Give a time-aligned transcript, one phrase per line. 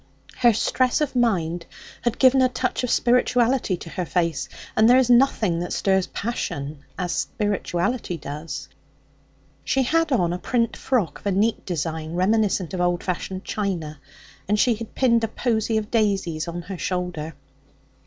[0.37, 1.67] Her stress of mind
[2.01, 6.07] had given a touch of spirituality to her face, and there is nothing that stirs
[6.07, 8.67] passion as spirituality does.
[9.63, 13.99] She had on a print frock of a neat design reminiscent of old fashioned china,
[14.47, 17.35] and she had pinned a posy of daisies on her shoulder.